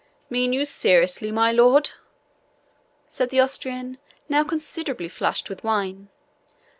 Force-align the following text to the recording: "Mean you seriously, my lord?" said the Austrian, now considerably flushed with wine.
"Mean 0.31 0.51
you 0.51 0.65
seriously, 0.65 1.31
my 1.31 1.51
lord?" 1.51 1.91
said 3.07 3.29
the 3.29 3.39
Austrian, 3.39 3.99
now 4.27 4.43
considerably 4.43 5.07
flushed 5.07 5.47
with 5.47 5.63
wine. 5.63 6.09